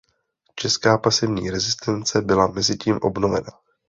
[0.55, 3.51] Česká pasivní rezistence byla mezitím obnovena.